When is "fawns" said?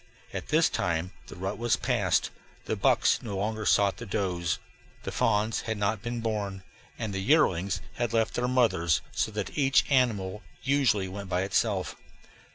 5.11-5.61